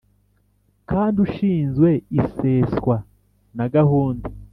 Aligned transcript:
kandi 0.89 1.17
ushinzwe 1.25 1.89
iseswa 2.19 2.95
na 3.57 3.65
gahunda 3.75 4.27